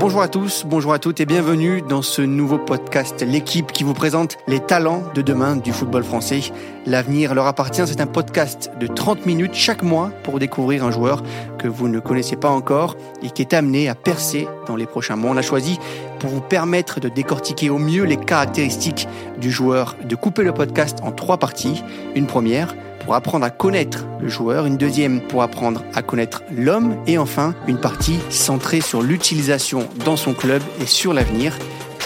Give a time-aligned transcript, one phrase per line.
[0.00, 3.94] Bonjour à tous, bonjour à toutes et bienvenue dans ce nouveau podcast, l'équipe qui vous
[3.94, 6.40] présente les talents de demain du football français.
[6.86, 11.24] L'avenir leur appartient, c'est un podcast de 30 minutes chaque mois pour découvrir un joueur
[11.58, 15.16] que vous ne connaissez pas encore et qui est amené à percer dans les prochains
[15.16, 15.32] mois.
[15.32, 15.80] On a choisi
[16.20, 19.08] pour vous permettre de décortiquer au mieux les caractéristiques
[19.40, 21.82] du joueur, de couper le podcast en trois parties.
[22.14, 26.96] Une première, pour apprendre à connaître le joueur, une deuxième pour apprendre à connaître l'homme,
[27.06, 31.56] et enfin une partie centrée sur l'utilisation dans son club et sur l'avenir.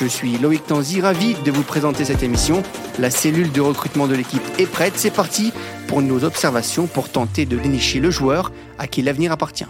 [0.01, 2.63] Je suis Loïc Tanzi, ravi de vous présenter cette émission.
[2.99, 5.53] La cellule de recrutement de l'équipe est prête, c'est parti
[5.87, 9.67] pour nos observations pour tenter de dénicher le joueur à qui l'avenir appartient.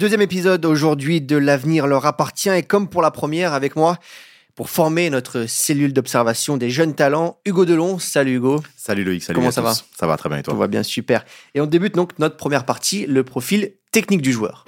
[0.00, 3.98] Deuxième épisode aujourd'hui de L'avenir leur appartient et comme pour la première avec moi,
[4.54, 7.98] pour former notre cellule d'observation des jeunes talents, Hugo Delon.
[7.98, 8.62] Salut Hugo.
[8.78, 9.66] Salut Loïc, salut Comment à ça tous.
[9.66, 11.26] va Ça va très bien et toi On va bien, super.
[11.54, 14.64] Et on débute donc notre première partie, le profil technique du joueur.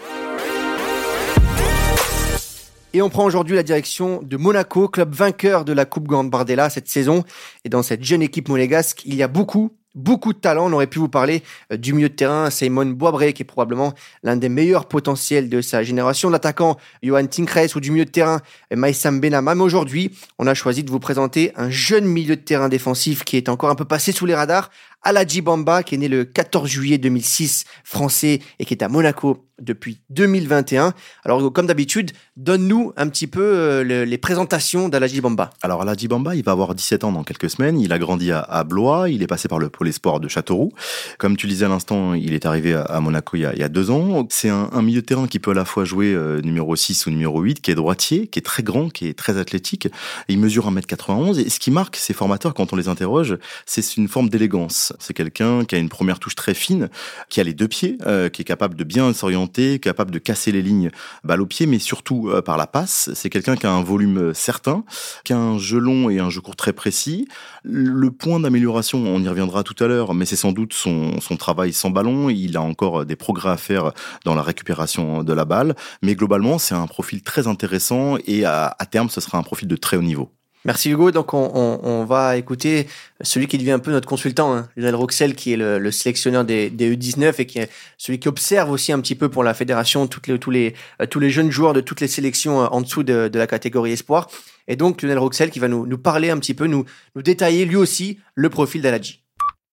[2.92, 6.90] Et on prend aujourd'hui la direction de Monaco, club vainqueur de la Coupe Gambardella cette
[6.90, 7.24] saison.
[7.64, 10.68] Et dans cette jeune équipe monégasque, il y a beaucoup, beaucoup de talent.
[10.68, 13.94] On aurait pu vous parler euh, du milieu de terrain, Simon Boisbré, qui est probablement
[14.22, 18.40] l'un des meilleurs potentiels de sa génération, l'attaquant Johan Tinkres ou du milieu de terrain
[18.72, 19.54] euh, Maïsam Benama.
[19.54, 23.36] Mais aujourd'hui, on a choisi de vous présenter un jeune milieu de terrain défensif qui
[23.36, 24.70] est encore un peu passé sous les radars,
[25.02, 29.46] Aladji Bamba, qui est né le 14 juillet 2006, français, et qui est à Monaco
[29.60, 30.92] depuis 2021.
[31.24, 35.50] Alors, comme d'habitude, donne-nous un petit peu euh, le- les présentations d'Aladji Bamba.
[35.62, 37.78] Alors Aladji Bamba, il va avoir 17 ans dans quelques semaines.
[37.80, 39.08] Il a grandi à, Blois.
[39.08, 40.72] Il est passé par le pôle espoir de Châteauroux.
[41.18, 44.26] Comme tu disais à l'instant, il est arrivé à, Monaco il y, a, deux ans.
[44.30, 47.06] C'est un, un milieu de terrain qui peut à la fois jouer euh, numéro 6
[47.06, 49.86] ou numéro 8, qui est droitier, qui est très grand, qui est très athlétique.
[50.28, 51.38] Il mesure 1m91.
[51.38, 54.91] Et ce qui marque ces formateurs quand on les interroge, c'est une forme d'élégance.
[54.98, 56.88] C'est quelqu'un qui a une première touche très fine,
[57.28, 60.52] qui a les deux pieds, euh, qui est capable de bien s'orienter, capable de casser
[60.52, 60.90] les lignes
[61.24, 63.10] balle au pied, mais surtout euh, par la passe.
[63.14, 64.84] C'est quelqu'un qui a un volume euh, certain,
[65.24, 67.28] qui a un jeu long et un jeu court très précis.
[67.62, 71.36] Le point d'amélioration, on y reviendra tout à l'heure, mais c'est sans doute son, son
[71.36, 72.30] travail sans ballon.
[72.30, 73.92] Il a encore des progrès à faire
[74.24, 78.74] dans la récupération de la balle, mais globalement, c'est un profil très intéressant et à,
[78.78, 80.30] à terme, ce sera un profil de très haut niveau.
[80.64, 81.10] Merci Hugo.
[81.10, 82.86] Donc on, va écouter
[83.20, 86.44] celui qui devient un peu notre consultant, hein, Lionel Roxel, qui est le, le sélectionneur
[86.44, 89.54] des, des U19 et qui est celui qui observe aussi un petit peu pour la
[89.54, 92.66] fédération toutes les, tous, les, euh, tous les jeunes joueurs de toutes les sélections euh,
[92.66, 94.28] en dessous de, la catégorie espoir.
[94.68, 96.84] Et donc Lionel Roxel qui va nous, nous parler un petit peu, nous,
[97.16, 99.22] nous détailler lui aussi le profil d'Aladji.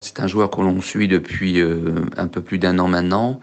[0.01, 3.41] C'est un joueur que l'on suit depuis euh, un peu plus d'un an maintenant,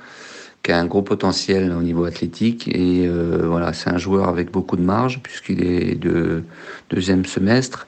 [0.66, 2.68] qui a un gros potentiel au niveau athlétique.
[2.70, 6.44] Et euh, voilà, c'est un joueur avec beaucoup de marge, puisqu'il est de
[6.90, 7.88] deuxième semestre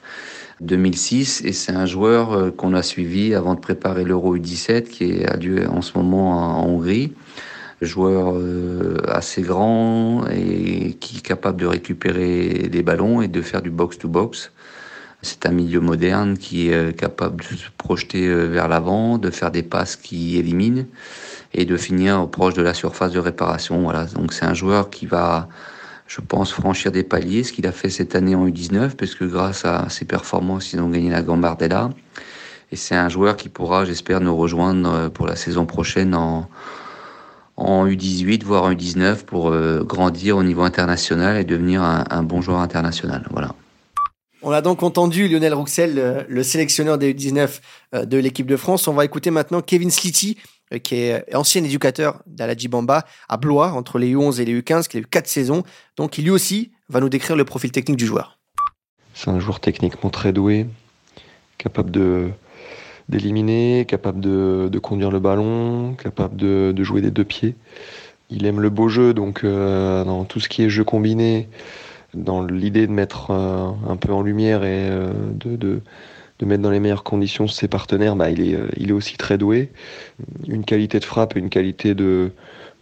[0.60, 1.42] 2006.
[1.44, 5.36] Et c'est un joueur euh, qu'on a suivi avant de préparer l'Euro U17, qui a
[5.36, 7.12] lieu en ce moment en, Hongrie.
[7.80, 13.62] Joueur euh, assez grand et qui est capable de récupérer des ballons et de faire
[13.62, 14.52] du box-to-box.
[15.22, 19.64] C'est un milieu moderne qui est capable de se projeter vers l'avant, de faire des
[19.64, 20.84] passes qui éliminent
[21.54, 23.82] et de finir proche de la surface de réparation.
[23.82, 24.04] Voilà.
[24.06, 25.48] Donc c'est un joueur qui va,
[26.06, 29.24] je pense, franchir des paliers, ce qu'il a fait cette année en U19, parce que
[29.24, 31.90] grâce à ses performances, ils ont gagné la Gambardella.
[32.70, 36.48] Et c'est un joueur qui pourra, j'espère, nous rejoindre euh, pour la saison prochaine en,
[37.58, 42.40] en U18, voire en U19, pour euh, grandir au niveau international et devenir un, bon
[42.40, 43.26] joueur international.
[43.30, 43.54] Voilà.
[44.42, 47.60] On a donc entendu Lionel Roxel, le, le sélectionneur des U19
[47.94, 48.86] euh, de l'équipe de France.
[48.86, 53.72] On va écouter maintenant Kevin Slity, euh, qui est ancien éducateur d'Aladji Bamba à Blois,
[53.72, 55.62] entre les U11 et les U15, qui a eu quatre saisons.
[55.96, 58.38] Donc, il lui aussi va nous décrire le profil technique du joueur.
[59.14, 60.66] C'est un joueur techniquement très doué,
[61.58, 62.30] capable de
[63.08, 67.56] d'éliminer, capable de, conduire le ballon, capable de, jouer des deux pieds.
[68.30, 71.48] Il aime le beau jeu, donc euh, dans tout ce qui est jeu combiné,
[72.14, 75.80] dans l'idée de mettre euh, un peu en lumière et euh, de,
[76.38, 79.16] de mettre dans les meilleures conditions ses partenaires, bah, il, est, euh, il est aussi
[79.16, 79.70] très doué.
[80.46, 82.30] Une qualité de frappe une qualité de,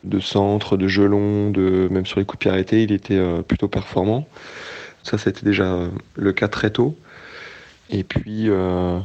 [0.04, 3.16] de centre, de jeu long, de, même sur les coups de pied arrêtés, il était
[3.16, 4.26] euh, plutôt performant.
[5.02, 6.96] Ça, c'était déjà euh, le cas très tôt.
[7.90, 8.98] Et puis, euh,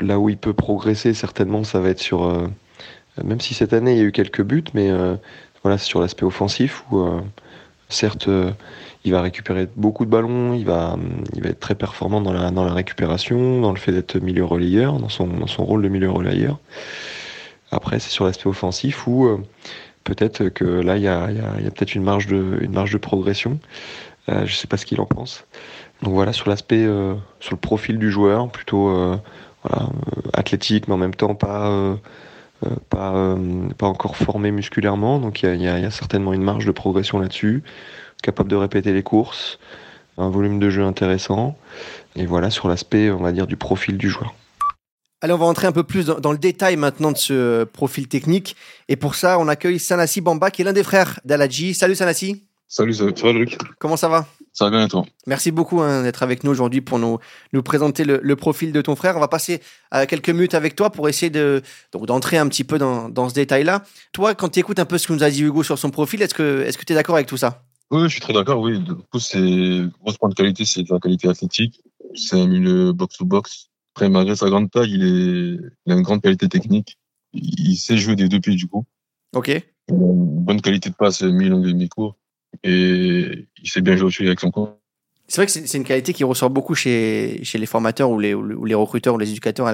[0.00, 2.24] là où il peut progresser, certainement, ça va être sur.
[2.24, 2.46] euh,
[3.24, 5.16] même si cette année, il y a eu quelques buts, mais euh,
[5.64, 7.04] voilà, c'est sur l'aspect offensif où,
[7.88, 8.28] certes,
[9.04, 10.96] il va récupérer beaucoup de ballons, il va,
[11.34, 14.44] il va être très performant dans la, dans la récupération, dans le fait d'être milieu
[14.44, 16.58] relayeur, dans son, son rôle de milieu relayeur.
[17.70, 19.38] Après, c'est sur l'aspect offensif où euh,
[20.04, 22.98] peut-être que là, il y a, y a- peut-être une marge de, une marge de
[22.98, 23.58] progression.
[24.26, 25.44] je ne sais pas ce qu'il en pense.
[26.02, 26.86] Donc voilà, sur l'aspect,
[27.40, 28.90] sur le profil du joueur, plutôt
[30.32, 31.96] athlétique, mais en même temps pas,
[32.88, 33.36] pas,
[33.76, 35.18] pas encore formé musculairement.
[35.18, 37.62] Donc il y a, certainement une marge de progression là-dessus.
[38.22, 39.58] Capable de répéter les courses,
[40.16, 41.56] un volume de jeu intéressant.
[42.16, 44.34] Et voilà sur l'aspect, on va dire, du profil du joueur.
[45.20, 48.54] Allez, on va entrer un peu plus dans, le détail maintenant de ce profil technique.
[48.88, 51.74] Et pour ça, on accueille Sanassi Bamba, qui est l'un des frères d'Aladji.
[51.74, 52.44] Salut Sanassi.
[52.68, 53.58] Salut, ça va Luc?
[53.78, 54.26] Comment ça va?
[54.52, 55.04] Ça va bien et toi?
[55.26, 57.18] Merci beaucoup hein, d'être avec nous aujourd'hui pour nous,
[57.52, 59.16] nous présenter le, profil de ton frère.
[59.16, 59.60] On va passer
[59.90, 61.62] à quelques minutes avec toi pour essayer de,
[61.92, 63.82] d'entrer un petit peu dans, dans ce détail-là.
[64.12, 66.22] Toi, quand tu écoutes un peu ce que nous a dit Hugo sur son profil,
[66.22, 67.62] est-ce que est-ce que tu es d'accord avec tout ça?
[67.90, 68.60] Oui, je suis très d'accord.
[68.60, 71.82] Oui, du coup, c'est grosse point de qualité, c'est de la qualité athlétique.
[72.14, 73.70] C'est un milieu box-to-box.
[73.94, 75.58] Après, malgré sa grande taille, il, est...
[75.86, 76.98] il a une grande qualité technique.
[77.32, 78.84] Il sait jouer des deux pieds, du coup.
[79.34, 79.48] Ok.
[79.88, 82.16] Une bonne qualité de passe, mi-long et mi-court.
[82.62, 84.78] Et il sait bien jouer aussi avec son corps.
[85.26, 88.32] C'est vrai que c'est une qualité qui ressort beaucoup chez, chez les formateurs ou les,
[88.32, 89.70] ou les recruteurs ou les éducateurs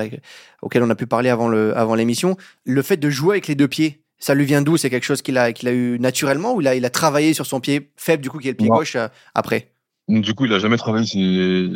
[0.62, 1.48] auxquels on a pu parler avant
[1.94, 2.30] l'émission.
[2.30, 4.78] Avant le fait de jouer avec les deux pieds, ça lui vient d'où?
[4.78, 7.34] C'est quelque chose qu'il a, qu'il a eu naturellement ou il a, il a travaillé
[7.34, 9.72] sur son pied faible, du coup, qui est le pied gauche euh, après?
[10.08, 11.70] Du coup, il a jamais travaillé ses,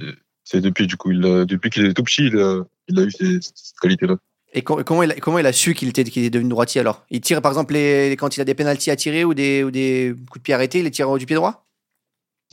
[0.45, 0.87] ses deux pieds.
[0.87, 3.39] Du coup, il a, depuis qu'il est tout petit, il a, il a eu ces,
[3.43, 4.17] cette qualité-là.
[4.55, 7.05] Et comment il, a, comment il a su qu'il était, qu'il est devenu droitier alors?
[7.11, 9.71] Il tire par exemple les, quand il a des pénalties à tirer ou des, ou
[9.71, 11.67] des coups de pied arrêtés, il les tire du pied droit?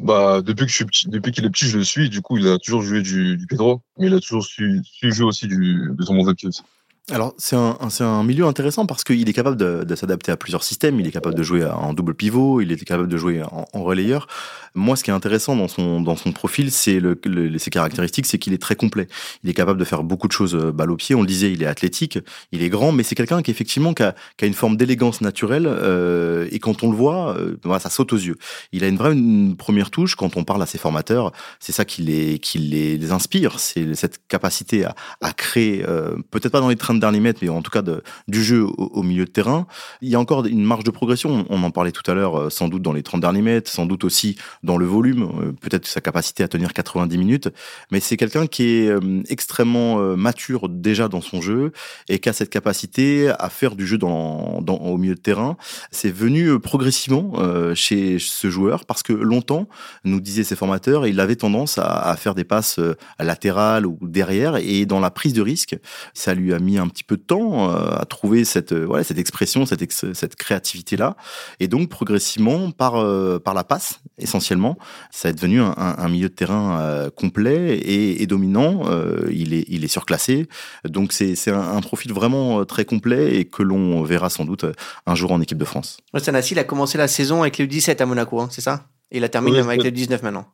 [0.03, 2.09] Bah, depuis que je suis depuis qu'il est petit, je le suis.
[2.09, 4.81] Du coup, il a toujours joué du, du pied droit, mais il a toujours su,
[4.83, 6.63] su jouer aussi du, de son mauvais pied aussi.
[7.12, 10.63] Alors, c'est un, un, milieu intéressant parce qu'il est capable de, de s'adapter à plusieurs
[10.63, 11.00] systèmes.
[11.00, 14.25] Il est capable de jouer en double pivot, il est capable de jouer en, relayeur.
[14.74, 17.16] Moi, ce qui est intéressant dans son, dans son profil, c'est le,
[17.60, 19.07] ses caractéristiques, c'est qu'il est très complet.
[19.44, 21.13] Il est capable de faire beaucoup de choses euh, balle au pied.
[21.13, 22.18] On le disait, il est athlétique,
[22.52, 25.22] il est grand, mais c'est quelqu'un qui, effectivement, qui a, qui a, une forme d'élégance
[25.22, 25.68] naturelle.
[25.68, 28.38] Euh, et quand on le voit, euh, voilà, ça saute aux yeux.
[28.72, 29.16] Il a une vraie
[29.60, 30.16] première touche.
[30.16, 33.60] Quand on parle à ses formateurs, c'est ça qui les, qui les, les inspire.
[33.60, 37.39] C'est cette capacité à, à créer, euh, peut-être pas dans les trains de dernier mètre,
[37.42, 37.81] mais en tout cas
[38.27, 39.68] du jeu au, milieu de terrain.
[40.01, 41.45] Il y a encore une marge de progression.
[41.50, 43.86] On en parlait tout à l'heure, euh, sans doute dans les 30 derniers mètres, sans
[43.86, 47.50] doute aussi dans le volume, euh, peut-être sa capacité à tenir 90 minutes.
[47.92, 51.71] Mais c'est quelqu'un qui est euh, extrêmement mature déjà dans son jeu
[52.09, 55.57] et qui a cette capacité à faire du jeu dans au milieu de terrain.
[55.91, 57.33] C'est venu progressivement
[57.74, 59.68] chez ce joueur parce que longtemps,
[60.03, 62.80] nous disaient ses formateurs, il avait tendance à, à faire des passes
[63.19, 65.77] latérales ou derrière et dans la prise de risque,
[66.13, 69.04] ça lui a mis un petit peu de temps euh, à trouver cette euh, voilà
[69.04, 71.16] cette expression, cette cette créativité là,
[71.60, 74.78] et donc progressivement par euh, par la passe essentiellement,
[75.12, 78.84] ça est devenu un, un milieu de terrain complet et, et dominant.
[79.30, 80.48] il est il est surclassé,
[80.88, 84.66] donc c'est c'est un, un, profil vraiment très complet et que l'on verra sans doute
[85.06, 85.98] un jour en équipe de France.
[86.18, 88.88] Sanassi, il a commencé la saison avec les 17 à Monaco, hein, c'est ça?
[89.12, 90.46] Et il a terminé avec les 19 maintenant.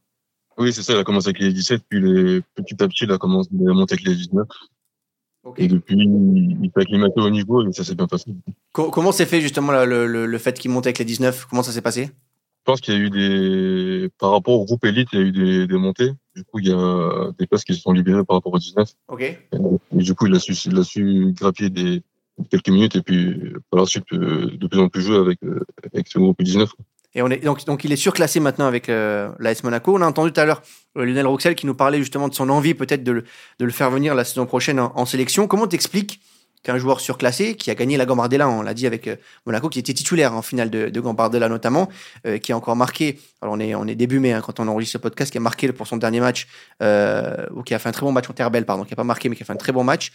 [0.58, 0.94] Oui, c'est ça.
[0.94, 3.74] Il a commencé avec les 17, puis les, petit à petit, il a commencé à
[3.74, 4.48] monter avec les 19.
[5.58, 8.32] Et depuis, il peut acclimater au niveau et ça s'est bien passé.
[8.74, 11.72] Comment s'est fait justement le, le, le fait qu'il monte avec les 19 Comment ça
[11.72, 12.06] s'est passé?
[12.06, 14.10] Je pense qu'il y a eu des.
[14.20, 16.12] Par rapport au groupe élite, il y a eu des, des montées.
[16.36, 18.88] Du coup, il y a des places qui se sont libérées par rapport aux 19.
[19.08, 19.22] Ok.
[19.22, 19.40] Et,
[19.94, 22.04] du coup, il a su, il a su grappiller des,
[22.52, 25.66] quelques minutes et puis par la suite euh, de plus en plus jouer avec, euh,
[25.92, 26.72] avec ce groupe 19.
[27.14, 29.96] Et on est, donc, donc il est surclassé maintenant avec euh, l'AS Monaco.
[29.96, 30.62] On a entendu tout à l'heure
[30.98, 33.24] euh, Lionel Roxel qui nous parlait justement de son envie peut-être de,
[33.60, 35.48] de, le faire venir la saison prochaine en, sélection.
[35.48, 36.22] Comment t'expliques
[36.64, 39.16] qu'un joueur surclassé qui a gagné la Gambardella, on l'a dit avec euh,
[39.46, 41.90] Monaco, qui était titulaire en finale de, de Gambardella notamment,
[42.28, 44.68] euh, qui a encore marqué, alors on est, on est début mai hein, quand on
[44.68, 46.48] enregistre ce podcast, qui a marqué pour son dernier match,
[46.80, 49.28] ou qui a fait un très bon match en Terbel, pardon, qui a pas marqué
[49.28, 50.12] mais qui a fait un très bon match.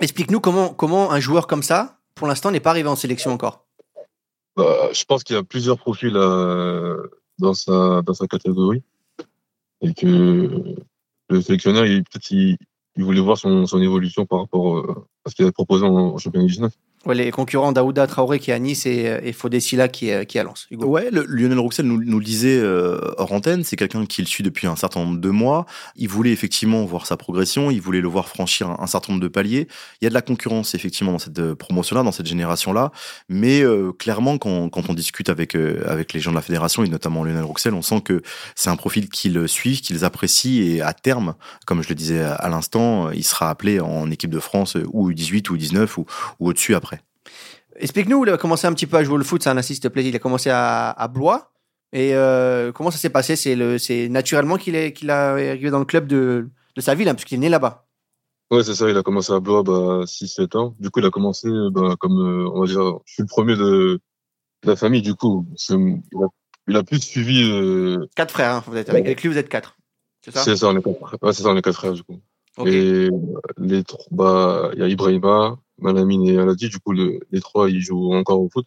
[0.00, 3.66] Explique-nous comment, comment un joueur comme ça, pour l'instant, n'est pas arrivé en sélection encore.
[4.56, 7.06] Bah, je pense qu'il y a plusieurs profils euh,
[7.38, 8.82] dans sa dans sa catégorie
[9.80, 10.74] et que
[11.28, 12.56] le sélectionneur, il peut-être il,
[12.96, 15.94] il, voulait voir son, son évolution par rapport euh, à ce qu'il avait proposé en,
[15.94, 16.72] en championnat 19.
[17.06, 20.38] Les concurrents Daouda Traoré qui est à Nice et, euh, et Fodessila qui est, qui
[20.38, 20.66] est à Lens.
[20.70, 20.86] Hugo.
[20.86, 24.26] Ouais, le, Lionel Rouxel nous, nous le disait euh, hors antenne, c'est quelqu'un qui le
[24.26, 25.66] suit depuis un certain nombre de mois.
[25.96, 29.28] Il voulait effectivement voir sa progression, il voulait le voir franchir un, certain nombre de
[29.28, 29.68] paliers.
[30.00, 32.92] Il y a de la concurrence effectivement dans cette euh, promotion-là, dans cette génération-là,
[33.28, 36.84] mais euh, clairement quand, quand on discute avec euh, avec les gens de la fédération
[36.84, 38.22] et notamment Lionel Rouxel, on sent que
[38.54, 41.34] c'est un profil qu'ils suivent, qu'ils apprécient et à terme,
[41.66, 45.10] comme je le disais à, à l'instant, il sera appelé en équipe de France ou
[45.10, 46.06] U18 ou U19 ou,
[46.40, 46.91] ou au-dessus après.
[47.76, 49.88] Explique-nous, il a commencé un petit peu à jouer le foot, ça, un assist, s'il
[49.88, 50.04] te plaît.
[50.04, 51.52] Il a commencé à, à Blois.
[51.92, 53.36] Et euh, comment ça s'est passé?
[53.36, 57.14] C'est naturellement qu'il est, qu'il a arrivé dans le club de, de sa ville, hein,
[57.14, 57.86] puisqu'il est né là-bas.
[58.50, 58.88] Ouais, c'est ça.
[58.88, 60.74] Il a commencé à Blois bah, 6-7 ans.
[60.78, 63.56] Du coup, il a commencé, bah, comme euh, on va dire, je suis le premier
[63.56, 64.00] de,
[64.62, 65.02] de la famille.
[65.02, 66.26] Du coup, il a
[66.68, 67.42] il a plus suivi.
[67.42, 68.06] Euh...
[68.14, 69.76] Quatre frères, hein, vous êtes avec, avec lui, vous êtes quatre.
[70.24, 70.42] C'est ça?
[70.42, 71.18] C'est ça, on est quatre.
[71.22, 72.20] Ouais, c'est ça, on est quatre frères du coup.
[72.66, 73.08] Et
[73.58, 76.68] les trois, bah, il y a Ibrahima, Malamine et Aladi.
[76.68, 78.66] Du coup, le, les trois, ils jouent encore au foot.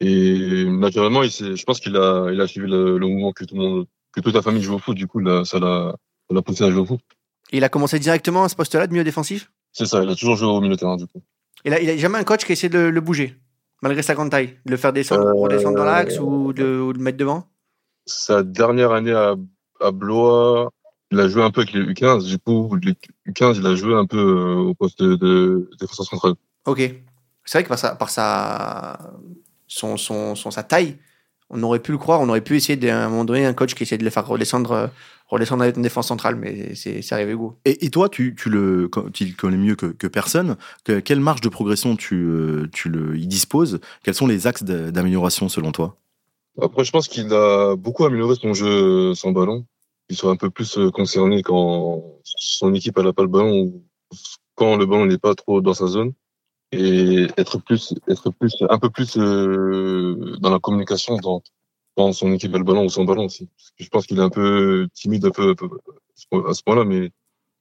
[0.00, 3.54] Et naturellement, il je pense qu'il a, il a suivi le, le, mouvement que tout
[3.54, 4.96] le monde, que toute la famille joue au foot.
[4.96, 5.94] Du coup, là, ça l'a,
[6.42, 7.00] poussé à jouer au foot.
[7.52, 9.50] il a commencé directement à ce poste-là de milieu défensif?
[9.72, 11.22] C'est ça, il a toujours joué au milieu de terrain du coup.
[11.64, 13.36] Il a, il a jamais un coach qui a essayé de le, le bouger,
[13.82, 16.92] malgré sa grande taille, de le faire descendre, euh, redescendre dans l'axe ou de, ou
[16.92, 17.46] de le mettre devant?
[18.06, 19.36] Sa dernière année à,
[19.80, 20.70] à Blois,
[21.10, 22.26] il a joué un peu avec les U15.
[22.26, 22.94] Du coup, les
[23.26, 26.34] U15, il a joué un peu euh, au poste de, de défenseur central.
[26.66, 26.78] Ok.
[27.44, 28.98] C'est vrai que par sa, par sa,
[29.66, 30.98] son, son, son, sa taille,
[31.48, 33.82] on aurait pu le croire, on aurait pu essayer d'un moment donné un coach qui
[33.82, 34.86] essayait de le faire redescendre, euh,
[35.26, 37.58] redescendre en défense centrale, mais c'est arrivé go.
[37.64, 40.56] Et, et, toi, tu, tu, le, tu le connais mieux que, que personne.
[40.84, 44.62] Que, quelle marge de progression tu, euh, tu le, y disposes Quels sont les axes
[44.62, 45.96] d'amélioration selon toi?
[46.62, 49.64] Après, je pense qu'il a beaucoup amélioré son jeu sans ballon.
[50.10, 53.84] Il soit un peu plus euh, concerné quand son équipe n'a pas le ballon ou
[54.56, 56.12] quand le ballon n'est pas trop dans sa zone
[56.72, 61.42] et être plus, être plus, un peu plus euh, dans la communication dans,
[61.96, 63.48] dans son équipe a le ballon ou son ballon aussi.
[63.76, 65.54] Je pense qu'il est un peu timide un peu
[66.48, 67.10] à ce point-là, mais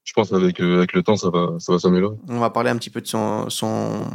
[0.09, 2.15] je pense avec euh, avec le temps ça va ça va s'améliorer.
[2.29, 4.07] On va parler un petit peu de son son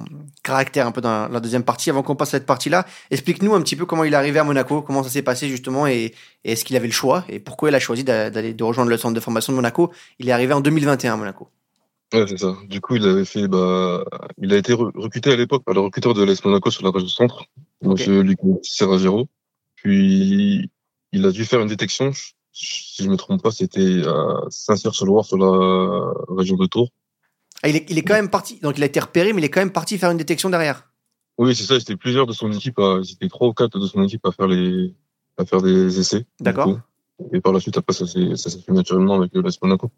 [0.42, 2.84] caractère un peu dans la deuxième partie avant qu'on passe à cette partie-là.
[3.12, 5.86] Explique-nous un petit peu comment il est arrivé à Monaco, comment ça s'est passé justement
[5.86, 8.90] et, et est-ce qu'il avait le choix et pourquoi il a choisi d'aller de rejoindre
[8.90, 9.92] le centre de formation de Monaco.
[10.18, 11.48] Il est arrivé en 2021 à Monaco.
[12.12, 12.56] Ouais, c'est ça.
[12.68, 14.04] Du coup, il avait fait, bah,
[14.38, 17.04] il a été recruté à l'époque par le recruteur de l'AS Monaco sur la page
[17.04, 17.44] de centre,
[17.84, 18.04] okay.
[18.06, 18.22] M.
[18.22, 19.28] Luc Serragero.
[19.76, 20.70] Puis,
[21.12, 22.10] il a dû faire une détection,
[22.54, 26.88] si je me trompe pas, c'était à Saint-Cyr-sur-Loire, sur la région de Tours.
[27.62, 29.44] Ah, il est, il est quand même parti, donc il a été repéré, mais il
[29.44, 30.90] est quand même parti faire une détection derrière.
[31.38, 31.78] Oui, c'est ça.
[31.80, 34.94] C'était plusieurs de son équipe, c'était trois ou quatre de son équipe à faire les,
[35.36, 36.26] à faire des essais.
[36.40, 36.78] D'accord.
[37.32, 39.90] Et par la suite, après, ça s'est, fait naturellement avec l'AS Monaco.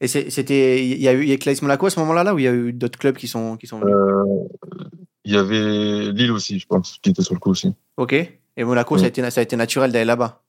[0.00, 2.34] Et c'était, il y a eu, il y a Claes Monaco à ce moment-là, là,
[2.34, 3.94] ou il y a eu d'autres clubs qui sont, qui sont venus?
[3.94, 4.48] Euh,
[5.24, 7.72] Il y avait Lille aussi, je pense, qui était sur le coup aussi.
[7.96, 8.12] Ok.
[8.14, 10.41] Et Monaco, ça, a été, ça a été naturel d'aller là-bas?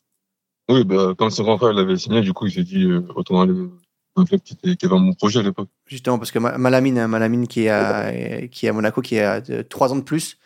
[0.69, 3.41] Oui, bah, quand son grand frère l'avait signé, du coup, il s'est dit, euh, autant
[3.41, 3.53] aller
[4.15, 5.69] un club qui, était, qui avait mon projet à l'époque.
[5.87, 8.11] Justement, parce que Malamine, hein, Malamine qui est à,
[8.47, 10.37] qui est à Monaco, qui a trois ans de plus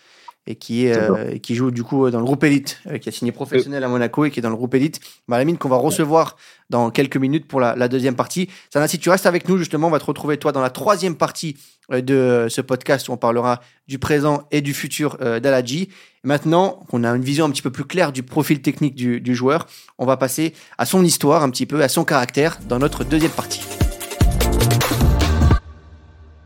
[0.47, 3.11] et qui, est, euh, qui joue du coup dans le groupe élite, euh, qui a
[3.11, 4.99] signé professionnel à Monaco et qui est dans le groupe élite.
[5.27, 6.37] Malamine qu'on va recevoir
[6.69, 8.49] dans quelques minutes pour la, la deuxième partie.
[8.71, 11.15] Sana, si tu restes avec nous, justement, on va te retrouver toi dans la troisième
[11.15, 11.57] partie
[11.91, 15.89] euh, de ce podcast où on parlera du présent et du futur euh, d'Aladji.
[16.23, 19.35] Maintenant qu'on a une vision un petit peu plus claire du profil technique du, du
[19.35, 23.05] joueur, on va passer à son histoire un petit peu, à son caractère dans notre
[23.05, 23.61] deuxième partie.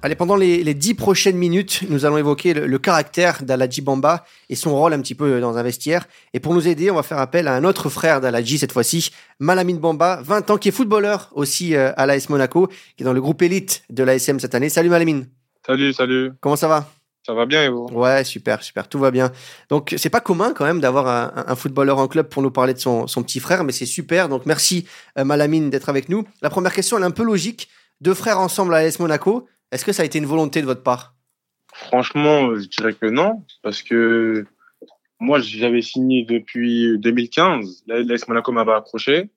[0.04, 4.26] Allez, pendant les, les dix prochaines minutes, nous allons évoquer le, le caractère d'Aladji Bamba
[4.50, 6.08] et son rôle un petit peu dans un vestiaire.
[6.34, 9.12] Et pour nous aider, on va faire appel à un autre frère d'Aladji cette fois-ci,
[9.40, 12.68] Malamine Bamba, 20 ans, qui est footballeur aussi euh, à l'AS Monaco,
[12.98, 14.70] qui est dans le groupe élite de l'ASM cette année.
[14.70, 15.28] Salut Malamine.
[15.68, 16.32] Salut, salut.
[16.42, 16.90] Comment ça va?
[17.24, 17.86] Ça va bien et vous?
[17.92, 19.32] Ouais, super, super, tout va bien.
[19.70, 22.74] Donc c'est pas commun quand même d'avoir un, un, footballeur en club pour nous parler
[22.74, 24.30] de son, son petit frère, mais c'est super.
[24.30, 24.88] Donc merci
[25.20, 26.26] euh, Malamine d'être avec nous.
[26.42, 27.70] La première question, elle est un peu logique.
[28.02, 29.48] Deux frères ensemble à l'AS Monaco.
[29.72, 31.16] Est-ce que ça a été une volonté de votre part?
[31.74, 34.46] Franchement, je dirais que non, parce que
[35.20, 37.84] moi, j'avais signé depuis 2015.
[37.88, 39.30] L'AS Monaco m'avait approché.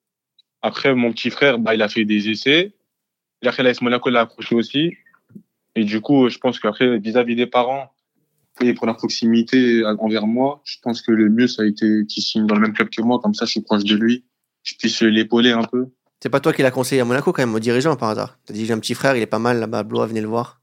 [0.62, 2.74] Après, mon petit frère, bah, il a fait des essais.
[3.42, 4.94] Et après, l'AS Monaco l'a approché aussi.
[5.76, 7.90] Et du coup, je pense qu'après, vis-à-vis des parents
[8.60, 12.22] et pour la proximité envers moi, je pense que le mieux, ça a été qu'il
[12.22, 13.18] signe dans le même club que moi.
[13.20, 14.24] Comme ça, je suis proche de lui.
[14.62, 15.88] Je puisse l'épauler un peu.
[16.24, 18.38] C'est pas toi qui l'as conseillé à Monaco quand même, au dirigeant par hasard.
[18.46, 20.26] T'as dit j'ai un petit frère, il est pas mal là-bas à Blois, venez le
[20.26, 20.62] voir.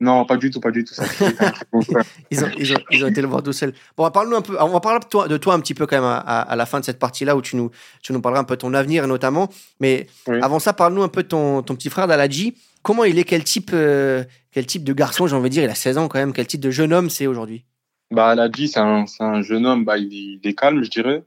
[0.00, 0.94] Non, pas du tout, pas du tout.
[0.94, 1.04] Ça,
[2.30, 3.74] ils, ont, ils, ont, ils ont été le voir tout seul.
[3.94, 4.56] Bon, parle-nous un peu.
[4.58, 6.64] On va parler de toi, de toi un petit peu quand même à, à, la
[6.64, 7.70] fin de cette partie-là où tu nous,
[8.02, 9.50] tu nous parleras un peu de ton avenir notamment.
[9.80, 10.38] Mais oui.
[10.40, 12.56] avant ça, parle-nous un peu de ton, ton petit frère Daladji.
[12.80, 13.24] Comment il est?
[13.24, 15.64] Quel type, euh, quel type de garçon, j'ai envie de dire?
[15.64, 16.32] Il a 16 ans quand même.
[16.32, 17.66] Quel type de jeune homme c'est aujourd'hui?
[18.10, 19.84] Bah, Daladji, c'est un, un jeune homme.
[19.84, 21.22] Bah, il, il est calme, je dirais.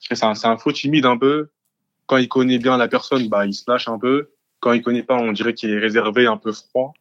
[0.00, 1.50] C'est un, un faux timide un peu
[2.06, 4.30] quand il connaît bien la personne, bah, il se lâche un peu.
[4.60, 6.94] Quand il connaît pas, on dirait qu'il est réservé, un peu froid.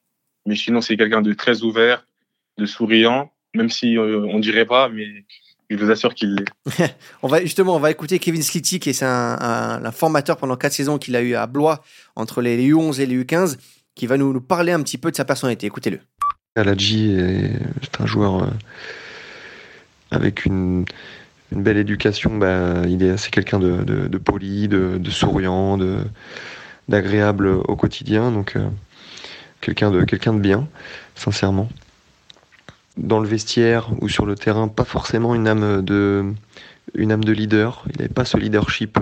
[0.45, 2.05] Mais sinon, c'est quelqu'un de très ouvert,
[2.57, 5.07] de souriant, même si euh, on dirait pas, mais
[5.69, 6.93] je vous assure qu'il l'est.
[7.23, 10.55] on va justement, on va écouter Kevin Slity, qui est un, un, un, formateur pendant
[10.55, 11.83] quatre saisons qu'il a eu à Blois
[12.15, 13.57] entre les U11 et les U15,
[13.95, 15.65] qui va nous, nous parler un petit peu de sa personnalité.
[15.65, 15.99] Écoutez-le.
[16.55, 18.47] Aladji est un joueur euh,
[20.11, 20.85] avec une
[21.55, 22.83] une belle éducation, bah,
[23.17, 25.79] c'est quelqu'un de, poli, de, souriant,
[26.89, 28.67] d'agréable au quotidien, donc euh,
[29.61, 30.67] quelqu'un de quelqu'un de bien,
[31.15, 31.69] sincèrement.
[32.97, 36.33] Dans le vestiaire ou sur le terrain, pas forcément une âme de
[37.31, 37.85] leader.
[37.89, 38.99] Il n'avait pas ce leadership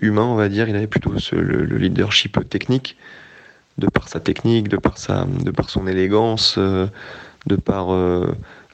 [0.00, 0.68] humain, on va dire.
[0.68, 2.96] Il avait plutôt le, leadership technique,
[3.78, 7.88] de par sa technique, de par, sa, de par son élégance, de par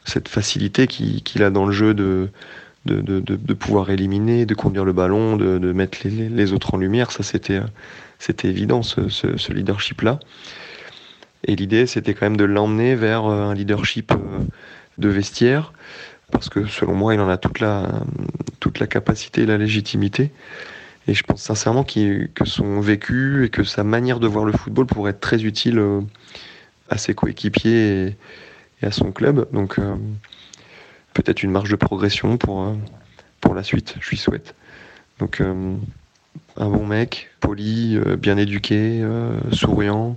[0.04, 2.30] cette facilité qu'il a dans le jeu de,
[2.86, 7.12] de, pouvoir éliminer, de conduire le ballon, de, mettre les, autres en lumière.
[7.12, 7.60] Ça, c'était,
[8.18, 10.20] c'était évident, ce, leadership-là.
[11.44, 14.16] Et l'idée, c'était quand même de l'emmener vers euh, un leadership euh,
[14.98, 15.72] de vestiaire,
[16.30, 18.02] parce que selon moi, il en a toute la,
[18.60, 20.32] toute la capacité et la légitimité.
[21.08, 24.84] Et je pense sincèrement que son vécu et que sa manière de voir le football
[24.84, 26.02] pourrait être très utile euh,
[26.90, 28.16] à ses coéquipiers
[28.82, 29.48] et à son club.
[29.52, 29.78] Donc
[31.14, 32.74] peut-être une marge de progression pour,
[33.40, 34.54] pour la suite, je lui souhaite.
[35.18, 39.04] Donc un bon mec, poli, bien éduqué,
[39.52, 40.16] souriant,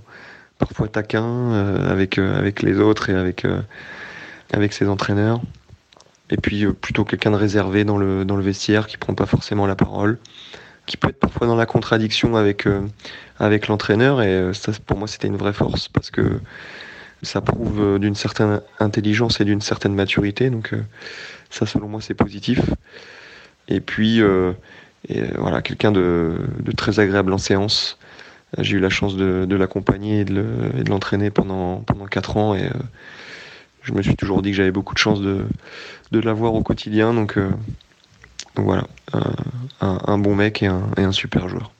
[0.58, 3.60] parfois taquin euh, avec, euh, avec les autres et avec, euh,
[4.52, 5.40] avec ses entraîneurs.
[6.30, 9.66] Et puis plutôt quelqu'un de réservé dans le, dans le vestiaire qui prend pas forcément
[9.66, 10.18] la parole,
[10.86, 12.66] qui peut être parfois dans la contradiction avec,
[13.38, 14.22] avec l'entraîneur.
[14.22, 16.40] Et ça, pour moi, c'était une vraie force parce que
[17.24, 20.50] ça prouve d'une certaine intelligence et d'une certaine maturité.
[20.50, 20.72] Donc
[21.50, 22.60] ça, selon moi, c'est positif.
[23.68, 24.20] Et puis,
[25.08, 26.38] et, voilà, quelqu'un de,
[26.76, 27.98] très agréable en séance,
[28.58, 32.70] j'ai eu la chance de, l'accompagner et de l'entraîner pendant, pendant 4 ans et euh,
[33.82, 35.46] je me suis toujours dit que j'avais beaucoup de chance de,
[36.12, 37.12] l'avoir au quotidien.
[37.12, 37.50] Donc, euh,
[38.56, 38.86] voilà,
[39.80, 41.72] un, bon mec et un super joueur.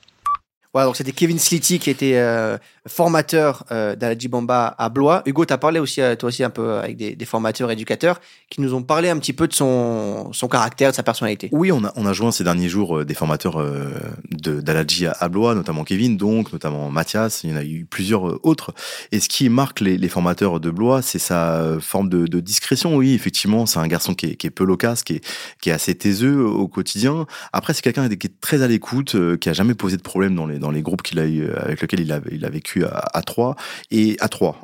[0.75, 5.23] Voilà, donc c'était Kevin Slity qui était euh, formateur euh, d'Aladji Bamba à Blois.
[5.25, 8.21] Hugo, tu as parlé aussi, euh, toi aussi, un peu avec des, des, formateurs, éducateurs,
[8.49, 11.49] qui nous ont parlé un petit peu de son, caractère, de sa personnalité.
[11.51, 13.89] Oui, on a, on joint ces derniers jours euh, des formateurs euh,
[14.29, 18.73] d'Aladji à, Blois, notamment Kevin, donc, notamment Mathias, il y en a eu plusieurs autres.
[19.11, 22.95] Et ce qui marque les, formateurs de Blois, c'est sa forme de, de, discrétion.
[22.95, 25.25] Oui, effectivement, c'est un garçon qui est, qui est peu loquace, qui est,
[25.59, 27.25] qui est assez taiseux au quotidien.
[27.53, 30.45] Après, c'est quelqu'un qui est très à l'écoute, qui a jamais posé de problème dans
[30.45, 33.03] les dans les groupes qu'il a eu, avec lesquels il a, il a vécu à,
[33.13, 33.55] à Troyes
[33.91, 34.57] et à Troyes,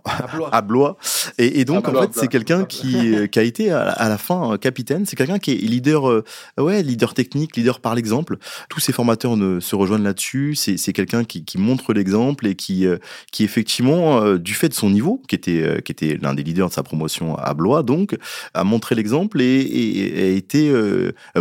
[0.51, 0.97] à Blois.
[1.37, 5.05] Et, et, donc, en fait, c'est quelqu'un qui, qui a été à, la fin capitaine.
[5.05, 6.23] C'est quelqu'un qui est leader, euh,
[6.57, 8.37] ouais, leader technique, leader par l'exemple.
[8.69, 10.55] Tous ces formateurs ne, se rejoignent là-dessus.
[10.55, 12.97] C'est quelqu'un qui, qui montre l'exemple et qui, euh,
[13.31, 16.69] qui effectivement, euh, du fait de son niveau, qui était, qui était l'un des leaders
[16.69, 18.17] de sa promotion à Blois, donc,
[18.53, 20.73] a montré l'exemple et, et, a été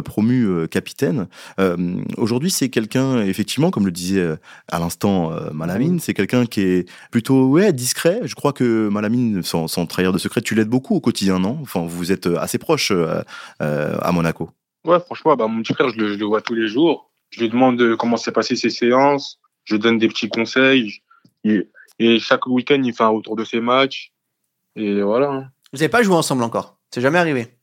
[0.04, 1.28] promu capitaine.
[2.16, 4.26] Aujourd'hui, c'est quelqu'un, effectivement, comme le disait
[4.68, 8.20] à l'instant euh, Malamine, c'est quelqu'un qui est plutôt ouais, discret.
[8.24, 11.58] Je crois que Malamine, sans, sans trahir de secret, tu l'aides beaucoup au quotidien, non?
[11.62, 13.22] Enfin, vous êtes assez proche euh,
[13.62, 14.50] euh, à Monaco.
[14.84, 17.10] Ouais, franchement, bah, mon petit frère, je le, je le vois tous les jours.
[17.30, 19.38] Je lui demande comment s'est passé ses séances.
[19.64, 21.02] Je lui donne des petits conseils.
[21.44, 24.12] Et, et chaque week-end, il fait un retour de ses matchs.
[24.76, 25.30] Et voilà.
[25.30, 25.50] Hein.
[25.72, 26.78] Vous n'avez pas joué ensemble encore?
[26.90, 27.59] C'est jamais arrivé?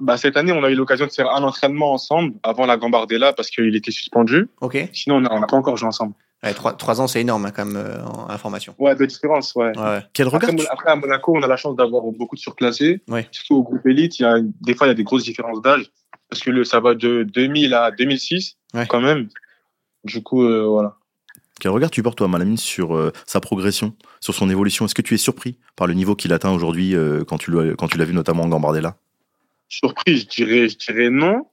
[0.00, 3.32] Bah, cette année, on a eu l'occasion de faire un entraînement ensemble avant la Gambardella
[3.32, 4.48] parce qu'il était suspendu.
[4.60, 4.88] Ok.
[4.92, 6.14] Sinon, on n'a pas encore joué ensemble.
[6.42, 8.74] Ouais, trois, trois, ans, c'est énorme hein, quand même euh, en information.
[8.78, 9.76] Ouais, de différence, ouais.
[9.76, 10.02] ouais.
[10.12, 13.02] Quel regard après, après, à Monaco, on a la chance d'avoir beaucoup de surclassés.
[13.08, 13.26] Ouais.
[13.32, 15.60] Surtout au groupe élite, il y a, des fois, il y a des grosses différences
[15.62, 15.90] d'âge.
[16.30, 18.86] Parce que le, ça va de 2000 à 2006, ouais.
[18.86, 19.28] quand même.
[20.04, 20.96] Du coup, euh, voilà.
[21.60, 24.84] Quel regard tu portes, toi, Malamine, sur euh, sa progression, sur son évolution?
[24.84, 28.04] Est-ce que tu es surpris par le niveau qu'il atteint aujourd'hui euh, quand tu l'as
[28.04, 28.96] vu notamment en Gambardella?
[29.68, 31.46] Surpris, je dirais, je dirais non,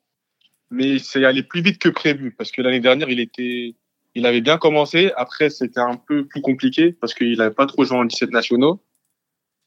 [0.71, 3.75] mais c'est allé plus vite que prévu parce que l'année dernière, il était,
[4.15, 5.11] il avait bien commencé.
[5.15, 8.81] Après, c'était un peu plus compliqué parce qu'il n'avait pas trop joué en 17 nationaux.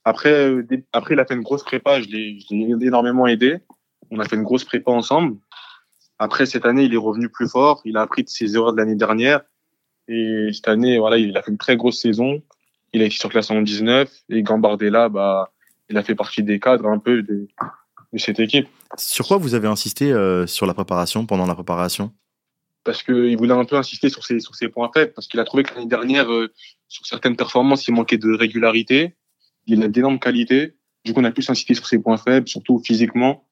[0.05, 2.01] Après, euh, après, il a fait une grosse prépa.
[2.01, 3.59] Je l'ai énormément aidé.
[4.11, 5.37] On a fait une grosse prépa ensemble.
[6.19, 7.83] Après, cette année, il est revenu plus fort.
[7.85, 9.43] Il a appris de ses erreurs de l'année dernière.
[10.09, 12.43] Et cette année, voilà, il a fait une très grosse saison.
[12.93, 14.11] Il a été surclassé en 19.
[14.31, 15.53] Et Gambardella, bah,
[15.91, 17.23] il a fait partie des cadres un peu
[18.13, 18.69] de cette équipe.
[18.97, 22.13] Sur quoi vous avez insisté euh, sur la préparation, pendant la préparation?
[22.85, 25.45] Parce qu'il voulait un peu insister sur ses, sur ses points faibles, parce qu'il a
[25.45, 26.53] trouvé que l'année dernière, euh,
[26.89, 29.15] sur certaines performances, il manquait de régularité,
[29.67, 30.75] il a d'énormes qualités.
[31.05, 33.45] Du coup, on a plus insisté sur ses points faibles, surtout physiquement.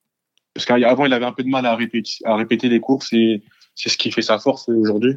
[0.55, 3.43] Parce qu'avant, il avait un peu de mal à répéter, à répéter les courses et
[3.75, 5.17] c'est ce qui fait sa force aujourd'hui.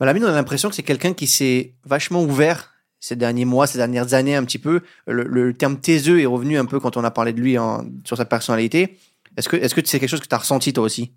[0.00, 2.73] Malamine, on a l'impression que c'est quelqu'un qui s'est vachement ouvert
[3.04, 4.80] ces derniers mois, ces dernières années un petit peu.
[5.06, 7.84] Le, le terme taiseux est revenu un peu quand on a parlé de lui en,
[8.06, 8.96] sur sa personnalité.
[9.36, 11.12] Est-ce que est-ce que c'est quelque chose que tu as ressenti toi aussi?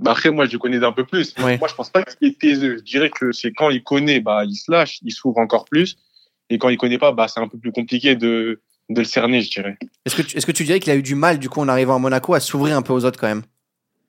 [0.00, 1.36] Bah Après, moi, je le connais un peu plus.
[1.38, 2.78] Moi, je pense pas qu'il est taiseux.
[2.78, 5.96] Je dirais que c'est quand il connaît, bah, il se lâche, il s'ouvre encore plus.
[6.50, 9.40] Et quand il connaît pas, bah, c'est un peu plus compliqué de, de le cerner,
[9.40, 9.76] je dirais.
[10.06, 11.68] Est-ce que, tu, est-ce que tu dirais qu'il a eu du mal, du coup, en
[11.68, 13.42] arrivant à Monaco, à s'ouvrir un peu aux autres quand même?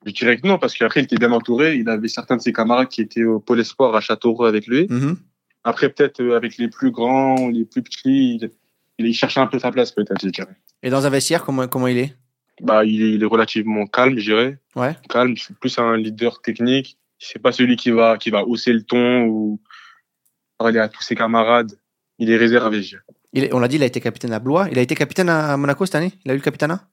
[0.05, 1.75] Je dirais que non, parce qu'après, il était bien entouré.
[1.75, 4.85] Il avait certains de ses camarades qui étaient au Pôle Espoir à Châteauroux avec lui.
[4.85, 5.15] mm-hmm.
[5.63, 8.51] Après, peut-être euh, avec les plus grands, les plus petits, il,
[8.97, 10.55] il cherchait un peu sa place, peut-être, je dirais.
[10.83, 12.15] Et dans un vestiaire, comment, comment il est?
[12.61, 14.59] Bah, il, est, il est relativement calme, je dirais.
[14.75, 14.95] Ouais.
[15.09, 16.97] Calme, c'est plus un leader technique.
[17.17, 19.61] C'est pas celui qui va, qui va hausser le ton ou
[20.57, 21.73] parler à tous ses camarades.
[22.17, 23.03] Il est réservé, je dirais.
[23.33, 24.67] Il on l'a dit, il a été capitaine à Blois.
[24.71, 26.13] Il a été capitaine à Monaco cette année?
[26.25, 26.87] Il a eu le capitanat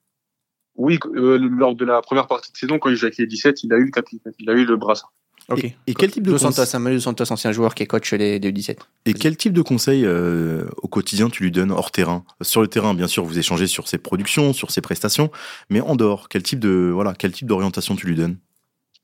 [0.74, 3.64] Oui, euh, lors de la première partie de saison, quand il jouait avec les 17,
[3.64, 5.12] il a eu le capitaine, il a eu le brassard.
[5.48, 5.64] Ok.
[5.64, 8.40] Et, et quel type de conseil Santos, Samuel Santos, ancien joueur qui est coach des,
[8.40, 8.78] des U17.
[9.04, 12.24] Et quel type de conseils euh, au quotidien tu lui donnes hors terrain?
[12.42, 15.30] Sur le terrain, bien sûr, vous échangez sur ses productions, sur ses prestations,
[15.70, 18.38] mais en dehors, quel type de voilà, quel type d'orientation tu lui donnes?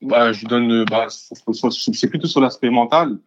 [0.01, 3.17] Bah, je lui donne, euh, bah, c'est- plutôt sur l'aspect mental.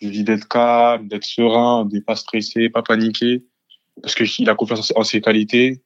[0.00, 3.44] Je lui dis d'être calme, d'être serein, de pas stresser, pas paniquer,
[4.02, 5.82] parce que il a confiance en ses qualités.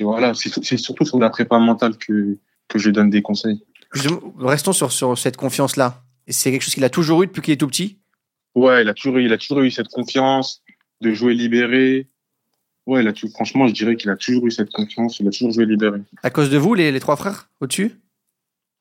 [0.00, 2.36] Et voilà, c'est c'est surtout sur la prépa mentale que,
[2.66, 3.62] que je lui donne des conseils.
[4.38, 6.02] Restons sur, sur cette confiance-là.
[6.28, 7.98] C'est quelque chose qu'il a toujours eu depuis qu'il est tout petit?
[8.54, 10.62] Ouais, il a toujours, eu- il a toujours eu cette confiance
[11.00, 12.06] de jouer libéré.
[12.86, 15.30] Ouais, il a tout, franchement, je dirais qu'il a toujours eu cette confiance, il a
[15.30, 16.00] toujours joué libéré.
[16.22, 17.98] À cause de vous, les, les trois frères au-dessus?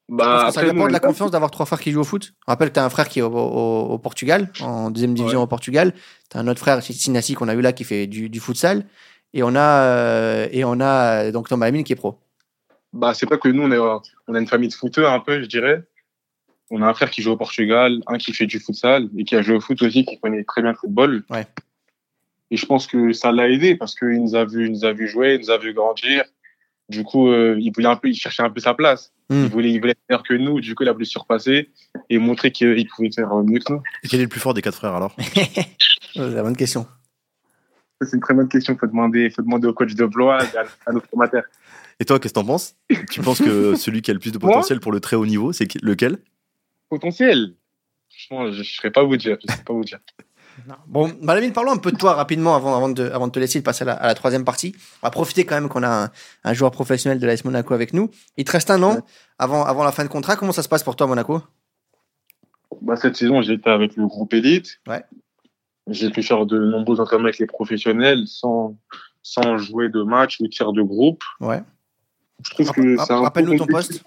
[0.10, 2.34] Bah, ça apporte de la confiance d'avoir trois frères qui jouent au foot.
[2.46, 5.14] On rappelle que tu as un frère qui est au, au- au Portugal, en deuxième
[5.14, 5.94] division au Portugal.
[6.30, 8.86] Tu as un autre frère, Sinassi, qu'on a eu là, qui fait du, du futsal.
[9.34, 12.20] Et on a, euh, et on a donc Thomas Amine qui est pro.
[12.94, 15.20] Bah, c'est pas que nous, on, est, euh, on a une famille de footeux un
[15.20, 15.84] peu, je dirais.
[16.70, 19.36] On a un frère qui joue au Portugal, un qui fait du futsal et qui
[19.36, 21.24] a joué au foot aussi, qui connaît très bien le football.
[21.30, 21.46] Ouais.
[22.52, 24.94] Et je pense que ça l'a aidé parce qu'il nous a vu, il nous a
[24.94, 26.24] vu jouer, il nous a vu grandir.
[26.90, 29.12] Du coup, euh, il voulait un peu, il cherchait un peu sa place.
[29.30, 29.46] Hmm.
[29.46, 30.62] Il voulait, il voulait être meilleur que nous.
[30.62, 31.72] Du coup, il a voulu surpasser
[32.10, 33.82] et montrer qu'il pouvait faire mieux que nous.
[34.04, 35.16] Et Quel est le plus fort des quatre frères alors?
[36.14, 36.86] C'est la bonne question.
[38.02, 38.78] C'est une très bonne question.
[38.78, 41.44] Faut demander, faut demander au coach de Blois et à, à notre formateur.
[42.04, 42.76] Et toi, qu'est-ce que t'en penses?
[43.12, 45.54] Tu penses que celui qui a le plus de potentiel pour le très haut niveau,
[45.54, 46.18] c'est lequel?
[46.90, 47.56] Potentiel?
[48.10, 49.38] Franchement, je ne saurais pas vous dire.
[49.42, 50.00] Je sais pas vous dire.
[50.68, 50.76] Non.
[50.86, 53.64] Bon, Malamine, parlons un peu de toi rapidement avant, avant, de, avant de te laisser
[53.64, 54.76] passer à la, à la troisième partie.
[55.02, 56.12] On va profiter quand même qu'on a un,
[56.44, 58.12] un joueur professionnel de l'AS Monaco avec nous.
[58.38, 59.00] Il te reste un an
[59.40, 60.36] avant, avant la fin de contrat.
[60.36, 61.42] Comment ça se passe pour toi, Monaco?
[62.82, 64.80] Bah, cette saison, j'étais avec le groupe élite.
[64.88, 65.04] Ouais.
[65.88, 68.78] J'ai pu faire de nombreux entraînements avec les professionnels sans,
[69.24, 71.24] sans jouer de match ou tir de groupe.
[71.40, 71.64] Ouais.
[72.46, 74.04] Je trouve que Rapp- peu Rappelle-nous ton poste.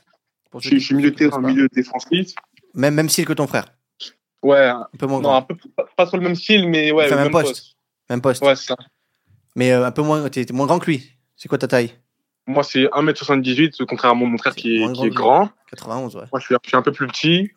[0.51, 2.33] Pour Je suis, milieu de terrain, milieu défensif.
[2.75, 3.66] Même, même style que ton frère.
[4.42, 5.37] Ouais, Un peu moins non, grand.
[5.38, 5.57] un peu,
[5.96, 7.75] pas- sur le même style, mais ouais, Enfin, le même poste.
[8.09, 8.42] Même poste.
[8.42, 8.77] Ouais, c'est ça.
[9.57, 11.11] Mais euh, un peu moins, t'es moins grand que lui.
[11.37, 11.92] C'est quoi ta taille?
[12.46, 15.14] Moi, c'est 1m78, contrairement à mon frère qui est, grand qui est que lui.
[15.16, 15.51] grand.
[15.70, 16.22] 91, ouais.
[16.33, 17.51] Moi, je suis, je suis un peu plus petit.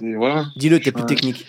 [0.00, 0.46] Voilà.
[0.56, 1.46] Dis-le, t'es plus technique.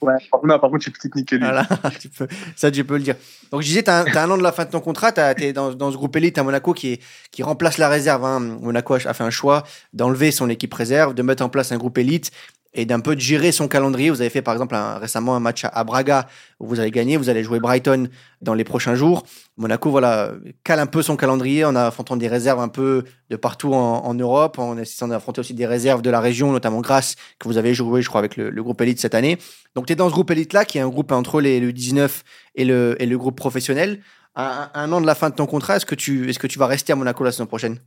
[0.00, 1.44] Ouais, non, par contre, plus technique que lui.
[1.44, 1.66] Voilà,
[2.00, 3.16] tu peux- ça tu peux le dire.
[3.50, 5.52] Donc je disais, tu as, un an de la fin de ton contrat, tu es
[5.52, 8.24] dans, dans ce groupe élite à Monaco qui, est, qui remplace la réserve.
[8.24, 8.40] hein.
[8.40, 11.76] Monaco a a fait un choix d'enlever son équipe réserve, de mettre en place un
[11.76, 12.30] groupe élite
[12.74, 14.10] et d'un peu de gérer son calendrier.
[14.10, 16.26] Vous avez fait par exemple récemment un match à, Braga
[16.60, 18.08] où vous allez gagner, vous allez jouer Brighton
[18.42, 19.22] dans les prochains jours.
[19.56, 20.32] Monaco voilà,
[20.64, 24.14] cale un peu son calendrier en affrontant des réserves un peu de partout en, en
[24.14, 27.74] Europe, en essayant d'affronter aussi des réserves de la région, notamment Grasse, que vous avez
[27.74, 29.38] joué je crois avec le, groupe élite cette année.
[29.74, 32.24] Donc tu es dans ce groupe élite-là, qui est un groupe entre le 19
[32.56, 34.00] et le, et le groupe professionnel.
[34.34, 36.58] À un, an de la fin de ton contrat, est-ce que, tu, est-ce que tu
[36.58, 37.78] vas rester à Monaco la saison prochaine?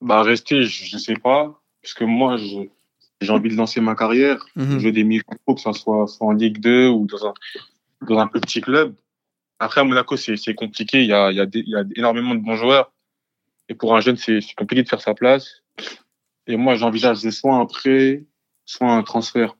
[0.00, 1.60] Bah, rester, je, je sais pas.
[1.82, 2.68] Parce que moi, je-
[3.20, 4.44] j'ai envie de lancer ma carrière.
[4.56, 4.78] Mhm.
[4.78, 7.34] jouer des micros, que ce soit, soit en Ligue 2 ou dans un,
[8.06, 8.94] dans un plus petit club.
[9.58, 11.00] Après, à Monaco, c'est compliqué.
[11.02, 12.92] Il y a, il y, a des- il y a énormément de bons joueurs.
[13.68, 15.62] Et pour un jeune, c'est compliqué de faire sa place.
[16.46, 18.24] Et moi, j'envisage soit un prêt,
[18.64, 19.56] soit un transfert.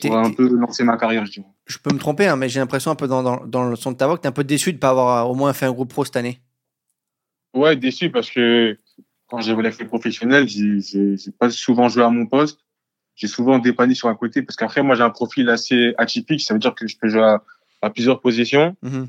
[0.00, 1.46] Pour un peu lancer ma carrière, je dirais.
[1.66, 3.92] Je peux me tromper, hein, mais j'ai l'impression un peu dans, dans, dans le son
[3.92, 5.34] de ta voix que tu es un peu déçu de ne pas avoir euh, au
[5.34, 6.40] moins fait un groupe pro cette année.
[7.54, 8.78] Ouais, déçu parce que
[9.26, 10.78] quand j'ai voulu être professionnel, j'ai
[11.38, 12.61] pas souvent joué à mon poste.
[13.22, 16.40] J'ai souvent dépanné sur un côté parce qu'après, moi, j'ai un profil assez atypique.
[16.40, 17.40] Ça veut dire que je peux jouer à,
[17.80, 18.74] à plusieurs positions.
[18.82, 19.06] Mhm.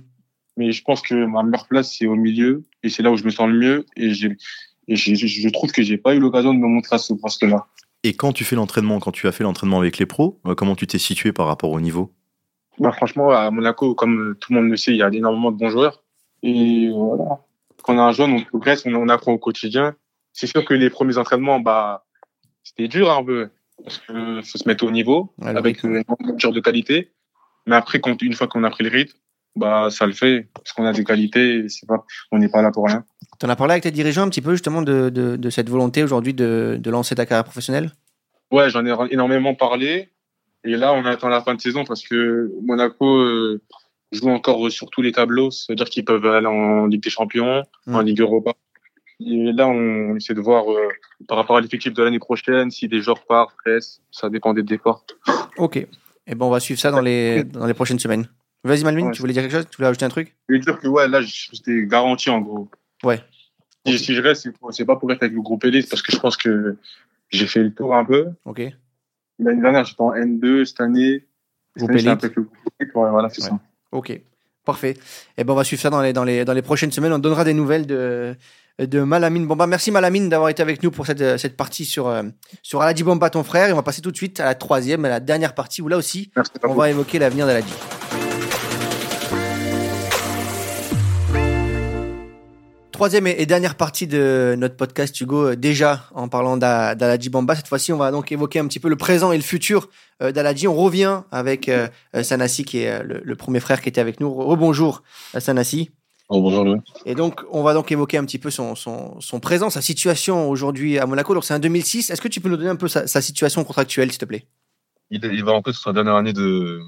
[0.55, 3.23] mais je pense que ma meilleure place c'est au milieu et c'est là où je
[3.23, 4.37] me sens le mieux et j'ai
[4.87, 7.65] et j'ai- je, trouve que j'ai pas eu l'occasion de me montrer à ce poste-là.
[8.03, 10.75] Et quand tu fais l'entraînement, quand tu as fait l'entraînement avec les pros, euh, comment
[10.75, 12.13] tu t'es situé par rapport au niveau?
[12.77, 15.51] Bah franchement à Monaco comme euh, tout le monde le sait il y a énormément
[15.51, 16.03] de bons joueurs
[16.43, 17.39] et voilà
[17.81, 19.95] quand on a un jeune on progresse on, on apprend au quotidien.
[20.33, 22.05] C'est sûr que les premiers entraînements bah
[22.63, 23.49] c'était dur un peu
[23.83, 27.11] parce que faut se mettre au niveau avec une voiture de qualité
[27.65, 29.17] mais après quand une fois qu'on a pris le rythme
[29.55, 32.71] bah ça le fait parce qu'on a des qualités c'est pas on n'est pas là
[32.71, 33.03] pour rien.
[33.39, 35.69] Tu en as parlé avec tes dirigeants un petit peu justement de, de, de cette
[35.69, 37.91] volonté aujourd'hui de, de lancer ta carrière professionnelle?
[38.51, 40.09] Ouais, j'en ai énormément parlé.
[40.63, 43.61] Et là, on attend la fin de saison parce que Monaco euh,
[44.11, 45.51] joue encore sur tous les tableaux.
[45.51, 48.53] C'est-à-dire qu'ils peuvent aller en Ligue des Champions, en Ligue Europa.
[49.25, 50.87] Et là, on essaie de voir euh,
[51.27, 54.01] par rapport à l'effectif de l'année prochaine si des joueurs partent, restent.
[54.11, 55.03] Ça dépend des départs.
[55.57, 55.77] Ok.
[55.77, 55.87] Et
[56.35, 58.27] ben on va suivre ça dans les, dans les prochaines semaines.
[58.63, 59.11] Vas-y Malvin, Ouais.
[59.11, 59.67] tu voulais dire quelque chose?
[59.69, 60.35] Tu voulais ajouter un truc?
[60.47, 62.69] Je veux dire que ouais, là, j'étais garanti en gros.
[63.03, 63.21] Ouais.
[63.85, 66.37] Si je reste, c'est pas pour être avec le groupe élite parce que je pense
[66.37, 66.77] que
[67.29, 68.27] j'ai fait le tour un peu.
[68.45, 68.61] Ok.
[69.39, 70.63] L'année dernière, j'étais en N2.
[70.63, 71.25] Cette année,
[71.75, 72.05] cette Groupe élite.
[72.05, 72.95] peu avec le groupe élite.
[72.95, 73.49] Ouais, voilà, c'est Ouais.
[73.49, 73.59] ça.
[73.91, 74.21] Ok.
[74.63, 74.93] Parfait.
[75.37, 77.11] Et ben on va suivre ça dans les, dans les, dans les prochaines semaines.
[77.11, 78.33] On donnera des nouvelles de,
[78.79, 79.67] de Malamine Bomba.
[79.67, 82.23] Merci Malamine d'avoir été avec nous pour cette, cette partie sur, euh,
[82.61, 83.69] sur Aladi ton frère.
[83.69, 85.87] Et on va passer tout de suite à la troisième, à la dernière partie où
[85.87, 87.73] là aussi, Merci on va évoquer l'avenir d'Aladi.
[92.91, 97.29] Troisième et et dernière partie de notre podcast, Hugo, euh, déjà en parlant d'A- d'Aladji
[97.29, 97.55] Bamba.
[97.55, 99.89] Cette fois-ci, on va donc évoquer un petit peu le présent et le futur
[100.21, 100.67] euh, d'Aladji.
[100.67, 103.99] On revient avec euh, euh, Sanassi, qui est euh, le, le premier frère qui était
[103.99, 104.31] avec nous.
[104.33, 105.01] Rebonjour,
[105.35, 105.89] euh, Sanassi.
[106.29, 106.79] Oh, bonjour, Louis.
[107.05, 110.49] Et donc, on va donc évoquer un petit peu son, son, son présent, sa situation
[110.49, 111.33] aujourd'hui à Monaco.
[111.33, 112.09] Donc, c'est en 2006.
[112.09, 114.47] Est-ce que tu peux nous donner un peu sa, sa situation contractuelle, s'il te plaît?
[115.09, 116.79] Il, il va rentrer sur sa dernière année de,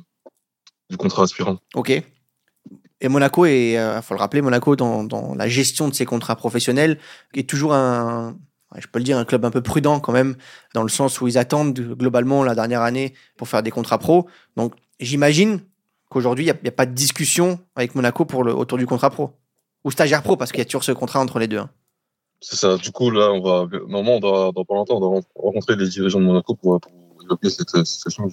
[0.89, 1.59] du contrat aspirant.
[1.73, 2.01] Ok.
[3.01, 6.97] Et Monaco, il faut le rappeler, Monaco, dans, dans la gestion de ses contrats professionnels,
[7.35, 8.37] est toujours un,
[8.77, 10.35] je peux le dire, un club un peu prudent quand même,
[10.73, 14.27] dans le sens où ils attendent globalement la dernière année pour faire des contrats pro.
[14.55, 15.59] Donc, j'imagine
[16.15, 19.09] qu'aujourd'hui, il n'y a, a pas de discussion avec Monaco pour le, autour du contrat
[19.09, 19.31] pro.
[19.83, 21.57] Ou stagiaire pro, parce qu'il y a toujours ce contrat entre les deux.
[21.59, 21.69] hein.
[22.39, 22.77] C'est ça.
[22.77, 25.89] Du coup, là, on va, normalement, on doit, dans pas longtemps, on doit rencontrer les
[25.89, 26.91] dirigeants de Monaco pour, pour
[27.23, 28.31] évoquer cette situation.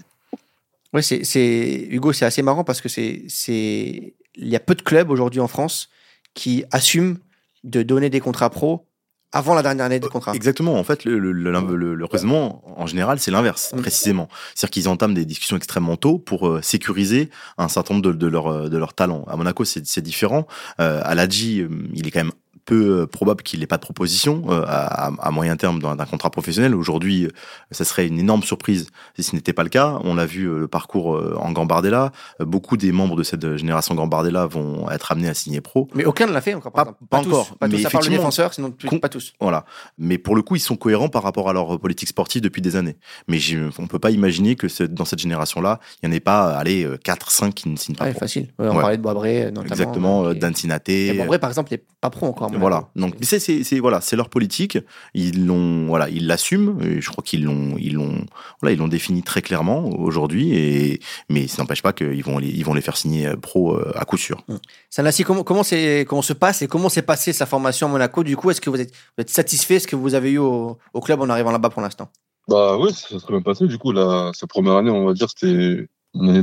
[1.01, 4.83] C'est, c'est, Hugo, c'est assez marrant parce que c'est, c'est, il y a peu de
[4.83, 5.89] clubs aujourd'hui en France
[6.35, 7.17] qui assument
[7.65, 8.87] de donner des contrats pro
[9.33, 10.33] avant la dernière année de contrat.
[10.35, 10.75] Exactement.
[10.79, 13.81] En fait, le, le, le, le- le raisonnement, en général, c'est l'inverse, Mm.
[13.81, 14.29] précisément.
[14.55, 18.27] C'est-à-dire qu'ils entament des discussions extrêmement tôt pour euh, sécuriser un certain nombre de, de
[18.27, 19.25] leurs de leurs talents.
[19.29, 20.47] À Monaco, c'est différent.
[20.81, 22.33] Euh, à l'Adji, euh, il est quand même
[22.65, 26.31] peu euh, probable qu'il n'ait pas de proposition euh, à, à moyen terme d'un contrat
[26.31, 26.75] professionnel.
[26.75, 27.31] Aujourd'hui, euh,
[27.71, 29.99] ça serait une énorme surprise si ce n'était pas le cas.
[30.05, 32.13] On l'a vu le parcours en Gambardella.
[32.41, 35.89] Beaucoup des membres de cette génération Gambardella vont être amenés à signer pro.
[35.95, 36.73] Mais aucun ne l'a fait encore.
[36.73, 37.07] Par Pas- exemple.
[37.11, 39.33] pas tous, encore, Pas tous, mais à part le défenseur, sinon plus- pas tous.
[39.41, 39.65] Voilà.
[39.99, 42.77] Mais pour le coup, ils sont cohérents par rapport à leur politique sportive depuis des
[42.77, 42.97] années.
[43.29, 43.39] Mais
[43.79, 47.31] on peut pas imaginer que dans cette génération-là, il n'y en ait pas, allez, 4,
[47.31, 48.21] 5 qui ne signent pas Ouais, pro.
[48.21, 48.49] facile.
[48.59, 48.81] Ouais, on Ouais.
[48.81, 49.63] parlait de Boisbré, notamment.
[49.65, 51.09] Exactement, Et- Dan Sinaté.
[51.09, 52.52] Et Boisbré, par exemple, n'est pas pro encore.
[52.59, 52.91] Voilà.
[52.97, 54.79] Donc, c'est, c'est, c'est- voilà, c'est leur politique.
[55.15, 56.79] Ils l'ont, voilà, ils l'assument.
[56.81, 58.25] Et je crois qu'ils l'ont, ils l'ont,
[58.61, 60.55] voilà, ils l'ont défini très clairement aujourd'hui.
[60.55, 63.77] Et mais ça n'empêche pas qu'ils vont, les, ils vont les faire signer euh, pro
[63.77, 64.45] euh, à coup sûr.
[64.91, 68.25] Sanassi, comment, comment, c'est, comment se passe et comment s'est passée sa formation à Monaco?
[68.25, 70.39] Du coup, est-ce que vous êtes, vous êtes satisfait de ce que vous avez eu
[70.39, 72.11] au, au club en arrivant là-bas pour l'instant?
[72.49, 73.67] Bah oui, ça serait bien passé.
[73.67, 76.43] Du coup, la, sa première année, on va dire, c'était une année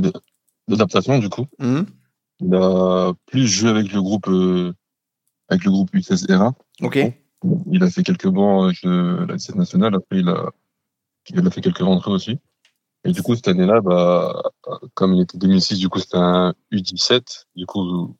[0.66, 1.46] d'adaptation, du coup.
[2.42, 4.72] Il a plus joué avec le groupe, euh,
[5.50, 6.98] avec le groupe U16 Ok.
[7.70, 9.94] Il a fait quelques bancs avec le, la 17 nationale.
[9.94, 10.50] Après, il a,
[11.28, 12.38] il a fait quelques rentrées aussi.
[13.04, 14.42] Et du coup, cette année-là, bah,
[14.94, 17.46] comme il était 2006, du coup, c'était un U17.
[17.56, 18.14] Du coup,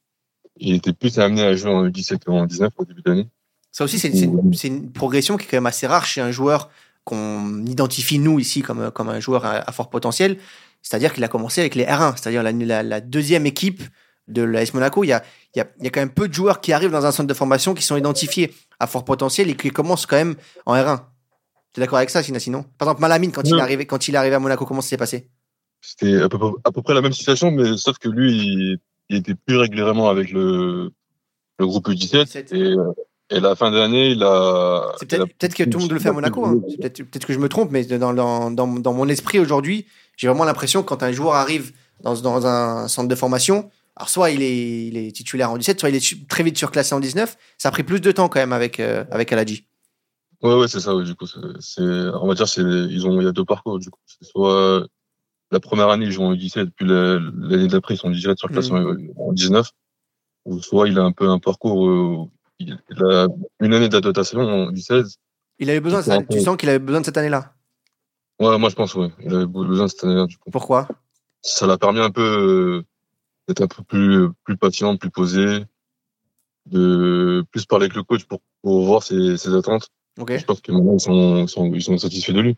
[0.57, 3.29] il était plus amené à jouer en U17 qu'en 19 au début d'année.
[3.73, 6.71] Ça aussi, c'est, une, une progression qui est quand même assez rare chez un joueur
[7.05, 10.39] qu'on identifie, nous, ici, comme, comme un joueur à, à fort potentiel.
[10.83, 13.83] C'est-à-dire qu'il a commencé avec les R1, c'est-à-dire la, la, la deuxième équipe
[14.31, 15.05] de l'AS Monaco.
[15.05, 15.23] Il y, a,
[15.55, 17.13] il, y a, il y a quand même peu de joueurs qui arrivent dans un
[17.13, 20.35] centre de formation qui sont identifiés à fort potentiel et qui commencent quand même
[20.67, 21.01] en R1.
[21.73, 24.09] Tu es d'accord avec ça, Sina, sinon Par exemple, Malamine, quand, il est arrivé, quand
[24.09, 25.29] il est arrivé à Monaco, comment ça s'est passé?
[25.81, 28.79] C'était à peu, près- à peu près la même situation, mais sauf que lui, il,
[29.09, 30.91] il était plus régulièrement avec le,
[31.59, 32.55] le groupe U17.
[32.55, 32.93] Et, euh,
[33.31, 34.93] et la fin d'année, il a.
[34.99, 36.45] C'est il a- peut-être que tout le monde le fait à Monaco.
[36.45, 36.61] hein.
[36.81, 40.45] Peut-être que je me trompe, mais dans, dans, dans, dans mon esprit aujourd'hui, j'ai vraiment
[40.45, 44.41] l'impression que quand un joueur arrive dans, dans un centre de formation, alors soit il
[44.41, 47.37] est, il est titulaire en 17, soit il est très vite surclassé en 19.
[47.59, 49.67] Ça a pris plus de temps quand même avec, euh, avec Aladji.
[50.41, 51.27] Ouais, ouais, c'est ça, oui, du coup.
[51.27, 54.01] c'est- on va dire, c'est, ils ont, il y a deux parcours, du coup.
[54.07, 54.87] C'est soit
[55.51, 58.49] la première année, ils jouent en U17, puis la- l'année d'après, ils sont direct sur
[58.49, 58.83] classe en,
[59.19, 59.69] en 19.
[60.47, 62.25] Ou soit il a un peu un parcours, euh,
[62.59, 63.27] il, a
[63.61, 65.17] une année d'adaptation en U16.
[65.59, 67.53] Il avait besoin, de ça- tu sens qu'il avait besoin de cette année-là?
[68.39, 69.11] Ouais, moi, je pense, ouais.
[69.23, 70.51] Il avait besoin de cette année-là, du coup.
[70.51, 70.89] Pourquoi?
[71.43, 72.85] Ça l'a permis un peu, euh,
[73.55, 75.65] d'être un peu plus, plus patient, plus posé,
[76.67, 79.89] de plus parler avec le coach pour, pour voir ses, ses attentes.
[80.19, 82.57] Je pense que maintenant, ils sont, ils sont, ils sont satisfaits de lui.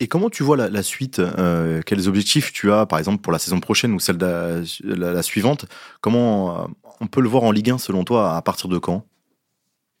[0.00, 3.32] Et comment tu vois la, la suite euh, Quels objectifs tu as, par exemple, pour
[3.32, 4.60] la saison prochaine ou celle de la,
[4.96, 5.66] la- la suivante?
[6.00, 6.66] Comment euh,
[7.00, 9.06] on peut le voir en Ligue 1 selon toi À partir de quand?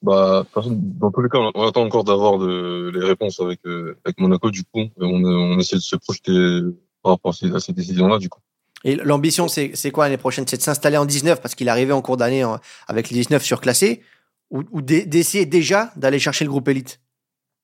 [0.02, 4.18] Bah, dans tous les cas, on attend encore d'avoir de, les réponses avec, euh, avec
[4.18, 4.82] Monaco, du coup.
[4.98, 6.60] On, on essaie de se projeter
[7.02, 8.40] par rapport à ces, à ces décisions-là, du coup.
[8.84, 10.44] Et l'ambition, c'est quoi l'année prochaine?
[10.46, 12.44] C'est de s'installer en 19 parce qu'il est arrivé en cours d'année
[12.86, 14.02] avec les 19 surclassés
[14.50, 17.00] ou, ou d'e- d'essayer déjà d'aller chercher le groupe élite?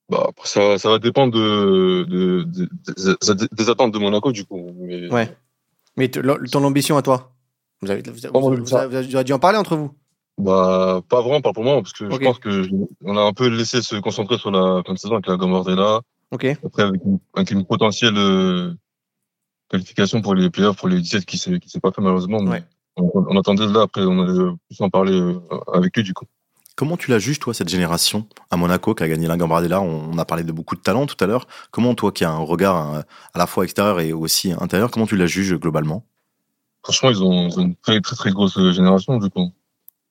[0.09, 4.72] Bah, ça, ça va dépendre de, de, de- des- des attentes de Monaco, du coup.
[4.78, 5.28] Mais, Ouais.
[5.96, 7.33] Mais ton ambition à toi?
[7.83, 9.92] Vous avez, vous, avez- Comment vous ça avez- vous avez dû en parler entre vous?
[10.38, 12.70] Bah, pas vraiment, pas pour moi, parce que je pense que je-
[13.04, 16.00] on a un peu laissé se concentrer sur la fin de saison avec la Gambardella.
[16.30, 16.46] Ok.
[16.64, 18.72] Après, avec une, avec une potentielle euh,
[19.70, 22.40] qualification pour les playoffs, pour les 17 qui s'est, qui s'est pas fait malheureusement.
[22.42, 22.64] mais Ouais.
[22.96, 25.40] On, on attendait là, après, on allait plus en parler euh,
[25.72, 26.26] avec lui, du coup.
[26.76, 29.80] Comment tu la juges, toi, cette génération à Monaco qui a gagné la Gambardella?
[29.80, 31.46] On on a parlé de beaucoup de talent tout à l'heure.
[31.70, 33.00] Comment, toi, qui as un regard euh,
[33.33, 36.04] à la fois extérieur et aussi intérieur, comment tu la juges globalement?
[36.83, 39.52] Franchement, ils ont, ils ont une très, très, très grosse euh, génération, du coup.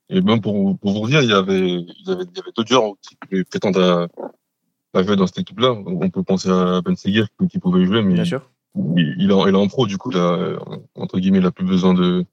[0.09, 2.51] Et même pour, pour vous dire, il y avait, il y avait, il y avait
[2.55, 5.71] d'autres joueurs qui pouvaient prétendre à, à jouer dans cette équipe-là.
[5.71, 8.41] On peut penser à Ben Seguir qui, qui pouvait y jouer, mais Bien sûr.
[8.75, 10.58] Il, il, est en, il est en pro, du coup, là, euh,
[10.95, 12.25] entre guillemets, il a plus besoin de.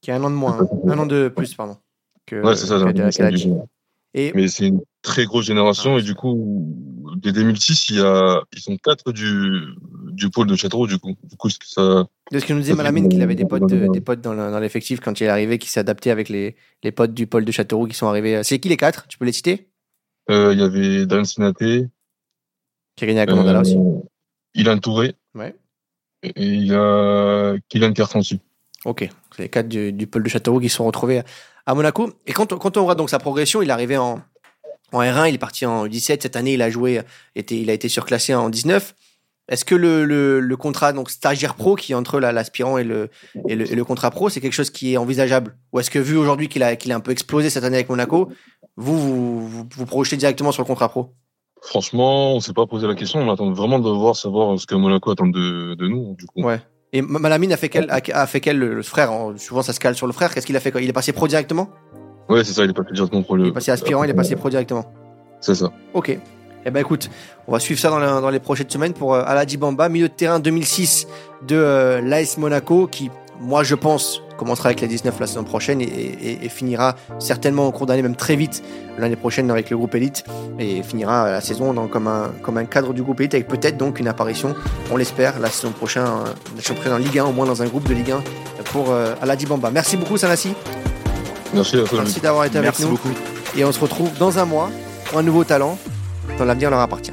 [0.00, 0.68] Qui a un an de moins, hein.
[0.88, 1.76] un an de plus, pardon.
[2.26, 3.64] Que, Ouais, c'est ça, que-
[4.16, 6.72] Et Mais c'est une très grosse génération, et du coup,
[7.16, 9.60] dès 2006, il y a, ils sont quatre du,
[10.12, 11.16] du pôle de Châteauroux, du coup.
[11.24, 14.00] Du coup, ça, de ce que nous disait Malamine, qu'il avait des potes, de- des
[14.00, 16.54] potes dans le- dans l'effectif quand il est arrivé, qui s'est adapté avec les,
[16.84, 18.42] les potes du pôle de Châteauroux qui sont arrivés.
[18.44, 19.08] C'est qui les quatre?
[19.08, 19.68] Tu peux les citer?
[20.30, 21.88] Euh, il y avait Dan Sinaté,
[22.96, 23.76] Qui a gagné la Commandala aussi.
[23.76, 24.00] euh,
[24.54, 25.56] Ilan Touré, Ouais.
[26.24, 28.40] Et il a Kylian Cartanti.
[28.84, 31.22] Ok, c'est les quatre du, du pôle de Châteauroux qui sont retrouvés
[31.66, 32.12] à Monaco.
[32.26, 34.20] Et quand, on- quand voit donc sa progression, il est arrivé en,
[34.92, 36.22] en R1, il est parti en 17.
[36.22, 37.00] Cette année, il a joué,
[37.34, 38.94] était, il a été surclassé en 19.
[39.48, 43.10] Est-ce que le, contrat donc stagiaire pro qui est entre la- l'aspirant et le,
[43.48, 45.56] et, le, contrat pro, c'est quelque chose qui est envisageable?
[45.72, 47.88] Ou est-ce que vu aujourd'hui qu'il a, qu'il a un peu explosé cette année avec
[47.88, 48.30] Monaco,
[48.76, 51.14] vous vous projetez directement sur le contrat pro?
[51.66, 53.20] Franchement, on s'est pas posé la question.
[53.20, 56.42] On attend vraiment de voir savoir ce que Monaco attend de, de nous, du coup.
[56.42, 56.60] Ouais.
[56.92, 59.72] Et Ma- Malamine a fait quel, a, a fait quel le, frère en- Souvent ça
[59.72, 60.32] se cale sur le frère.
[60.34, 60.82] Qu'est-ce qu'il a fait quoi?
[60.82, 61.68] Il est passé pro directement?
[62.28, 63.44] Ouais, c'est ça, il est pas directement pour le.
[63.44, 64.84] Il est passé aspirant, il est passé pro directement.
[65.40, 65.72] C'est ça.
[65.94, 66.18] Ok.
[66.66, 67.10] Eh ben écoute,
[67.46, 70.08] on va suivre ça dans, la- dans les prochaines semaines pour euh, Aladi Bamba, milieu
[70.08, 71.06] de terrain 2006
[71.46, 75.80] de euh, l'AS Monaco, qui, moi je pense, commencera avec les 19 la saison prochaine
[75.80, 78.62] et, et- et finira certainement au cours d'année, même très vite
[78.98, 80.24] l'année prochaine avec le groupe Elite,
[80.58, 83.76] et finira la saison dans- comme, un, comme un cadre du groupe Elite avec peut-être
[83.76, 84.54] donc une apparition,
[84.90, 86.24] on l'espère, la saison prochaine, euh,
[86.56, 88.22] la prochaine en Ligue 1, au moins dans un groupe de Ligue 1
[88.72, 89.70] pour euh, Aladi Bamba.
[89.70, 90.54] Merci beaucoup Sanassi,
[91.54, 92.96] Merci merci d'avoir été Merci avec nous.
[92.98, 93.14] beaucoup.
[93.56, 94.70] Et on se retrouve dans un mois
[95.06, 95.78] pour un nouveau talent
[96.38, 97.12] dont l'avenir leur appartient.